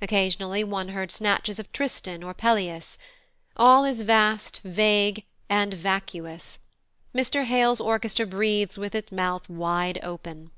Occasionally 0.00 0.62
one 0.62 0.90
heard 0.90 1.10
snatches 1.10 1.58
of 1.58 1.72
Tristan 1.72 2.22
or 2.22 2.32
Pelléas. 2.32 2.96
All 3.56 3.84
is 3.84 4.02
vast, 4.02 4.60
vague, 4.62 5.24
and 5.48 5.74
vacuous. 5.74 6.60
Mr 7.12 7.42
Hale's 7.42 7.80
orchestra 7.80 8.24
breathes 8.24 8.78
with 8.78 8.94
its 8.94 9.10
mouth 9.10 9.50
wide 9.50 9.98
open." 10.00 10.52